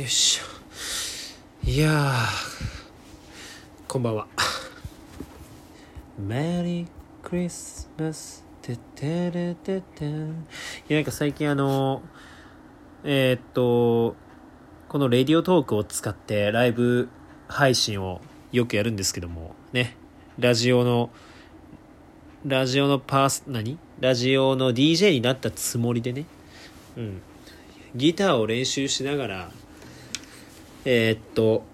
[0.00, 1.68] よいしょ。
[1.68, 2.26] いやー
[3.86, 4.26] こんばんは。
[6.18, 6.86] メリー
[7.22, 8.42] クリスマス。
[8.62, 10.08] ててれててい
[10.88, 12.00] やなんか最近あの
[13.04, 14.16] えーっと
[14.88, 17.10] このレディオトークを使ってライブ
[17.48, 18.22] 配信を
[18.52, 19.98] よくやるんですけどもね。
[20.38, 21.10] ラジオの
[22.46, 23.78] ラジオのパース何？
[24.00, 26.24] ラジオの DJ になったつもりでね。
[26.96, 27.22] うん。
[27.94, 29.50] ギターを練習しながら
[30.84, 31.64] えーっと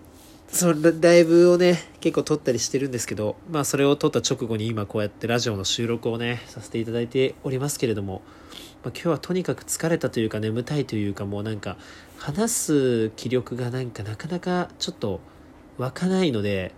[0.48, 8.22] そのライブをね結構撮ったりしてるんですけどまあそれを撮った直後に今こうやってラジオの収録をねさせていただいておりますけれども、
[8.82, 11.76] まあ、今日はとにかく疲れたというか眠たいというかもうなんか
[12.16, 15.20] 話す気力がなんかなかなかちょっと
[15.78, 16.72] 湧かないので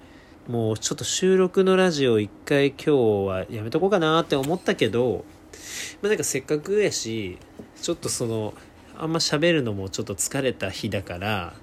[0.48, 2.90] もうちょっと収録のラジオ一回今日
[3.28, 5.24] はやめとこうかなって思ったけど
[6.00, 7.38] まあなんかせっかくやし
[7.80, 8.54] ちょっとその
[8.96, 11.54] あんま喋るのもちょっと疲れた日だから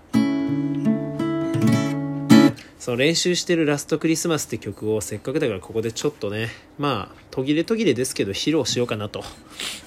[2.85, 9.23] その練習してる「ラストクリスマス」って曲をせっかくだからここでちょっとねまあ途切れ途切れですけど披露しようかなと。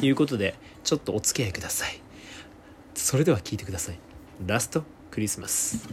[0.01, 2.01] いうことでちょっとお付き合いください。
[2.97, 4.01] それでは聴いてください
[4.45, 4.83] 「ラスト
[5.13, 5.89] クリスマス」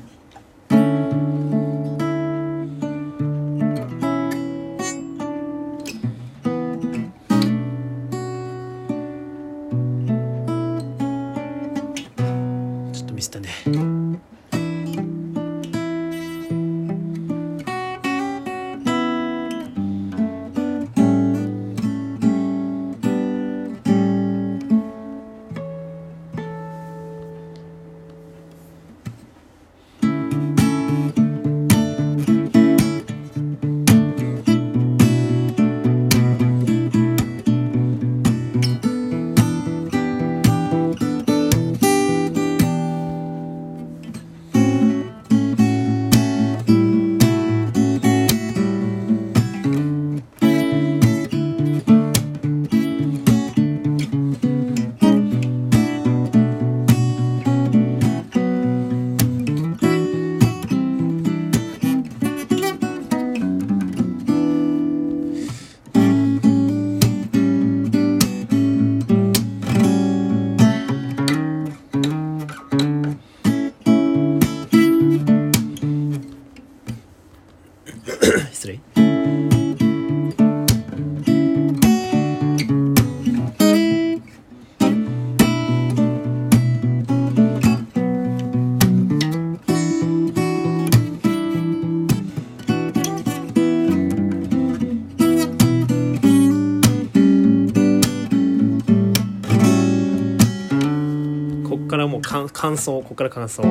[102.50, 103.64] 感想ここから感想。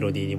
[0.00, 0.29] メロディ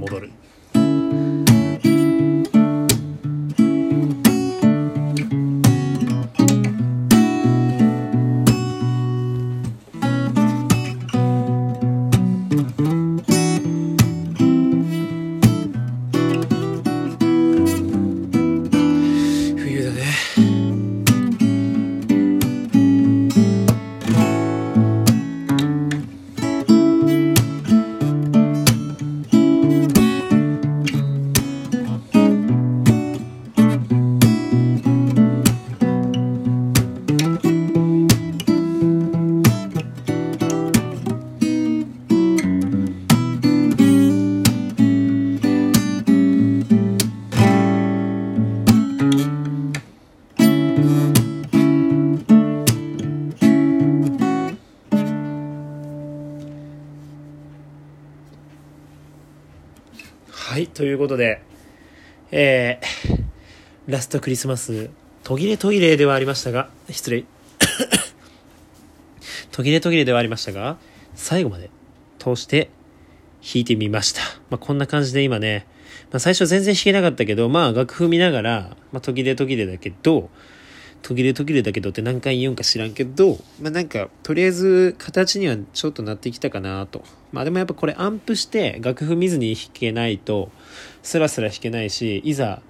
[60.73, 61.41] ということで、
[62.31, 64.89] えー、ラストクリスマス、
[65.23, 67.25] 途切れ途切れではありましたが、失礼。
[69.51, 70.77] 途切れ途切れではありましたが、
[71.13, 71.69] 最後まで
[72.19, 72.69] 通して
[73.44, 74.21] 弾いてみました。
[74.50, 75.68] まあ、こんな感じで今ね、
[76.12, 80.29] まあ、最初全然弾けなかったけど、まあ楽譜見ながら、まあ、途切れ途切れだけど、
[81.01, 87.03] 途切れ途切れだけどって何回言うんか知らんけど、まあなんか、とりあえず形にはちょっとなってきたかなと。
[87.31, 90.51] まあでもやっぱこれアンプして楽譜見ずに弾けないと、
[91.03, 92.62] スラスラ弾けないし、いざ、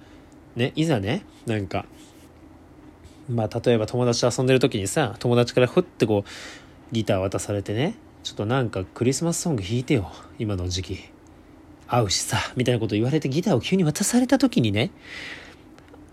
[0.56, 1.86] ね、いざね、なんか、
[3.28, 10.98] まあ例えば友達と遊んでる時にさ、友達からふってこう、ギター渡されてね、ちょっとなんかクリスマスソング弾いてよ、今の時期。
[11.88, 14.90] 合うしさ、みたいなこと言われてギターを急に渡された時にね、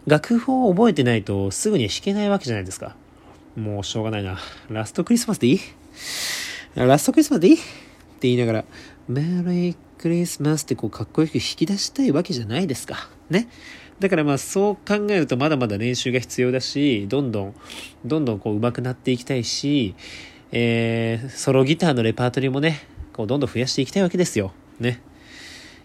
[0.07, 2.95] 楽譜を覚えてないとすぐに弾けないわけじゃないですか。
[3.56, 4.39] もうしょうがないな。
[4.69, 5.60] ラストクリスマスでいい？
[6.75, 7.56] ラストクリスマスでいい？
[7.56, 7.63] って
[8.27, 8.66] 言いながら、
[9.07, 13.09] メリークリスマスってこうかっこよく弾き出したいわけじゃないですか。
[13.29, 13.49] ね。
[13.99, 17.55] だからまあそう考えるとまだまだ練習が必要だし、どんどん、
[18.05, 19.95] どんどんこう上手くなっていきたいし、
[20.53, 24.53] えー、ソロギターのレパートリーもね、こうどんどん増やしていきたいわけですよ。
[24.79, 25.01] ね。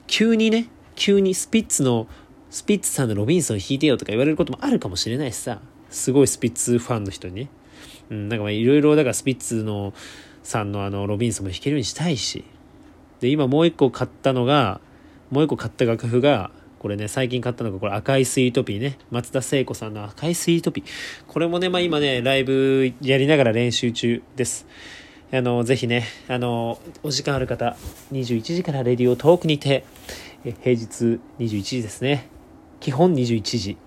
[0.07, 2.07] 急にね、急にスピッツの
[2.51, 7.49] スピッツさんのロビンソン弾いてよとか言われることもあるかもしれないしさ、すごいスピッツファンの人にね。
[8.11, 9.93] うん、なんかまあいろいろだからスピッツの
[10.45, 12.45] さんのあのロビンソンも弾けるようにしたいし。
[13.21, 14.81] で、今もう一個買ったのが、
[15.31, 18.99] もう一個買った楽譜が、これね、最近買ったのが、これ赤いスイートピーね。
[19.11, 20.85] 松田聖子さんの赤いスイートピー。
[21.27, 24.67] これもね、まあ今ね、ライブやりながら練習中です。
[25.33, 27.77] あの、ぜひね、あの、お時間ある方、
[28.13, 29.85] 21時からレディオトークにて、
[30.43, 32.29] 平日21時ですね。
[32.81, 33.79] 基本21時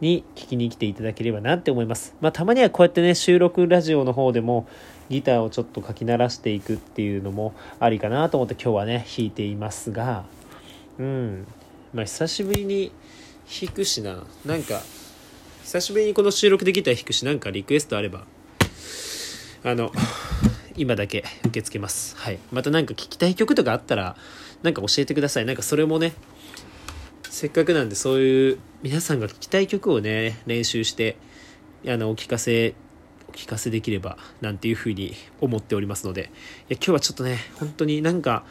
[0.00, 2.14] に聞きに来ていただければなって思います。
[2.20, 4.66] まあ、たまにはこうやってね、収録ラジオの方でも
[5.10, 10.24] ギターをちょっと書き鳴らしていくっていうのもありかなと思って今日はね、弾いていますが、
[10.98, 11.46] うん。
[11.92, 12.92] まあ、久しぶりに
[13.48, 14.24] 弾くしな。
[14.44, 14.82] なんか、
[15.62, 18.24] 久しぶりにこの収録できたら弾くし、なんかリクエストあれば、
[19.64, 19.90] あの、
[20.76, 22.16] 今だけ受け付けます。
[22.16, 22.38] はい。
[22.52, 24.16] またなんか聞きたい曲とかあったら、
[24.62, 25.44] なんか教えてください。
[25.44, 26.12] なんかそれもね、
[27.38, 31.16] せっかくなんでそういう皆さんが聴きたい曲をね練習して
[31.86, 32.74] あのお聞かせ
[33.28, 36.30] お聞かせできればなんていうふうに思っておりますのでいや
[36.70, 38.44] 今日はちょっとね本当になんか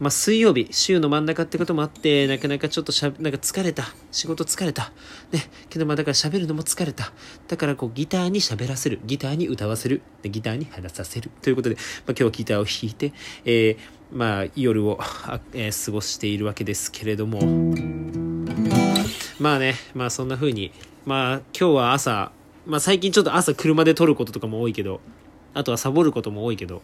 [0.00, 3.94] まあ、水曜日、週の真ん中ってこともあって、なかなかちょっとしゃ、なんか疲れた。
[4.10, 4.92] 仕事疲れた。
[5.30, 5.48] ね。
[5.70, 7.12] けどまあだから喋るのも疲れた。
[7.46, 8.98] だからこうギターに喋らせる。
[9.04, 10.02] ギターに歌わせる。
[10.22, 11.30] でギターに話させる。
[11.42, 11.76] ということで、
[12.06, 13.12] まあ、今日ギターを弾いて、
[13.44, 13.76] えー、
[14.10, 14.98] まあ夜を、
[15.52, 18.23] えー、過ごしているわけですけれども。
[19.44, 20.72] まあね、まあそんな風に、
[21.04, 22.32] まあ今日は朝、
[22.64, 25.02] まあ最近ちょっと朝車で撮ることとかも多いけど、
[25.52, 26.80] あとはサボることも多いけど、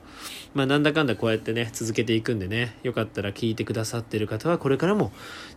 [0.53, 5.11] まあなんだかんだこうやってね、続けていくんでね、よかったら聞いてくださってる方はこれからも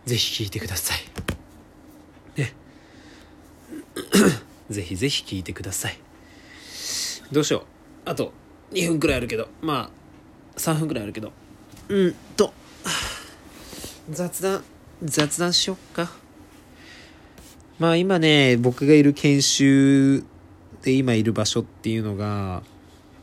[0.06, 2.40] ぜひ聞いてください。
[2.40, 2.54] ね。
[4.70, 5.98] ぜひぜひ聞いてください。
[7.32, 7.66] どうしよ
[8.06, 8.08] う。
[8.08, 8.32] あと
[8.72, 9.90] 2分くらいあるけど、ま
[10.56, 11.32] あ3分くらいあるけど、
[11.90, 12.54] うんと、
[14.08, 14.64] 雑談、
[15.02, 16.23] 雑談しよっか。
[17.78, 20.24] まあ今ね、僕がいる研修
[20.82, 22.62] で今いる場所っていうのが、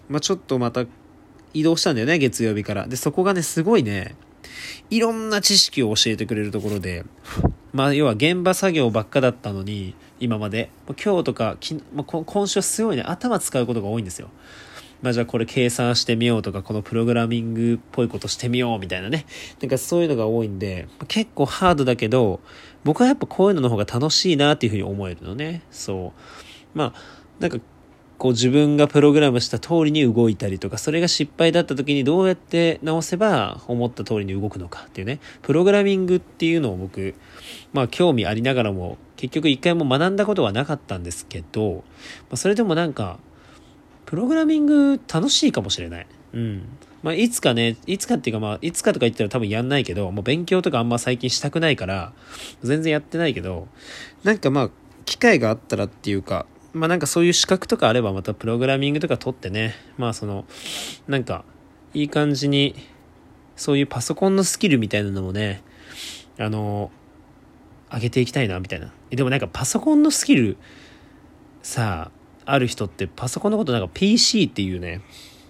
[0.09, 0.85] まあ、ちょっとまた
[1.53, 2.87] 移動したんだよね、月曜日から。
[2.87, 4.15] で、そこがね、すごいね、
[4.89, 7.05] いろんな知識を教えてくれるところで、
[7.71, 10.69] まあ、要は現場作業ばっかだったのに、今まで。
[11.03, 11.57] 今日とか、
[11.93, 14.29] まあ、今週はすごいね、頭使うことが多いんですよ。
[15.01, 19.25] まあ、じゃあこれ計算してみようとか、このプログラミングっぽいことしてみようみたいなね。
[19.61, 22.39] なんかそういうのが多いんで、結構ハードだけど、
[22.83, 25.63] 僕はやっぱこういうのの方が楽しいなっていうふうに思えるのね。
[25.71, 26.77] そう。
[26.77, 27.01] まあ、
[27.39, 27.57] なんか
[28.21, 37.15] こう自分がプログラムした通りに動いたりとか、それが失敗だった時にどうやって直せば思った通りに動くのかっていうね、プログラミングっていうのを僕、
[37.73, 41.81] まあ興味ありながらも、結局一回も学んだことはなかったんですけど、ま
[42.33, 43.17] あ、それでもなんか、
[44.05, 46.07] プログラミング楽しいかもしれない。
[46.33, 46.63] うん。
[47.03, 52.13] まあ、いつかね、いつかっていうかまあ、いつかとか言ったら多分やんないけど、もう勉強とかあんま最近したくないから、
[52.61, 53.67] 全然やってないけど、
[54.23, 54.69] なんかまあ、
[55.05, 60.45] 機会があったらっていうか、まあなんかそういう資格とかあればまたプログラミングとか取ってね、まあその、
[61.07, 61.43] なんか
[61.93, 62.75] いい感じに、
[63.55, 65.63] そういうパソコンのスキルみたいなのもね、
[66.37, 66.91] あの、
[67.91, 68.93] 上げていきたいな、みたいな。
[69.09, 70.57] でもなんかパソコンのスキル、
[71.61, 75.01] さあ、ある人ってパソコンのことなんか PC っていうね、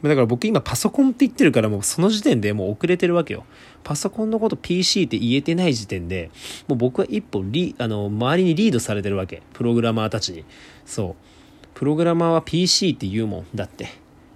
[0.03, 3.45] だから僕今パソコンって言ってるからもうその時点でもう遅れてるわけよ。
[3.83, 6.31] パソコンのこと PC って言えてない時点で、
[6.67, 9.41] もう僕は一歩リ、あの、周りにリードされてるわけ。
[9.53, 10.43] プログラマーたちに。
[10.85, 11.67] そう。
[11.75, 13.45] プログラマーは PC って言うもん。
[13.53, 13.89] だって。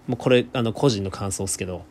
[0.07, 1.83] もうこれ、あの、個人の感想ですけど、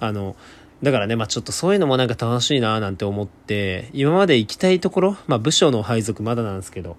[0.00, 0.36] あの、
[0.82, 6.96] だからね、まあちょっとそういうのもなんか楽しいななんて思って、今まで行きたいところ、まあ部署の配属まだなんですけど、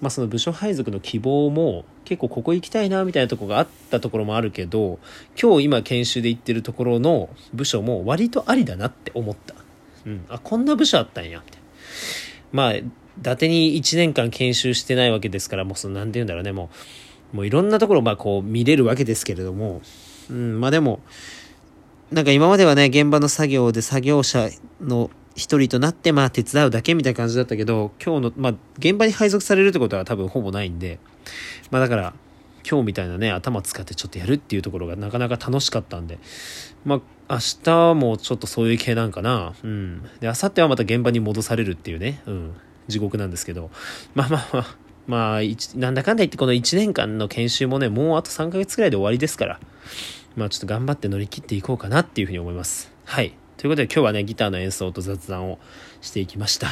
[0.00, 4.98] まあその部署配属の希望も結構ここ行きたいなみたいなとこがあったところもあるけど、
[5.40, 9.54] 今日今研修で行ってるところの部署も割とありだなって思った。
[10.06, 10.24] うん。
[10.28, 11.62] あ、こんな部署あったんや、みたい。
[12.52, 12.84] まあ、伊
[13.22, 16.70] 達に1年間研修してないわけですから、もうその、なんて言うんだろうね、も
[17.32, 19.82] う、もういろんなところ、まあこう見れるわけですけれども、
[20.30, 21.00] うん、まあでも、
[22.10, 24.48] なんか今まではね、現場の作業で作業者
[24.80, 30.98] の一人となって、まあ手伝うだけみたいな感じだったけど、今日の、まあ現場に配属されるってことは多分ほぼないんで、
[31.70, 32.12] まあだから、
[32.68, 36.18] 今日みたいなね、頭使ってちょっとやるっていうところがなかなか楽しかったんで、
[36.84, 39.54] まあ明日もちょっとそういう系なんかな。
[39.62, 40.02] うん。
[40.20, 42.54] で、明後日はまた現場に戻されるっていうね、うん。
[42.88, 43.70] 地獄なんですけど、
[44.14, 44.76] まあまあまあ、
[45.06, 45.40] まあ、
[45.76, 49.60] なんだかんだ言ってこの1年間の研修もね、もうあと3ヶ月くらいで終わりですから、
[50.36, 52.92] まあちょっと頑張って乗り切っていこうかなっていうふうに思います。
[53.04, 53.34] はい。
[53.58, 55.58] ということで今日はね、ギターの演奏と雑談を
[56.00, 56.68] していきました。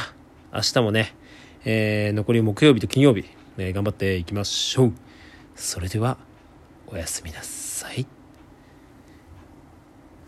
[0.53, 1.13] 明日もね、
[1.65, 3.25] えー、残り木曜日と金曜日、
[3.57, 4.93] え、頑張っていきましょう。
[5.53, 6.17] それでは、
[6.87, 8.16] おやすみなさい。